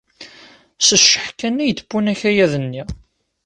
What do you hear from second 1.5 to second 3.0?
ay d-wwin akayad-nni.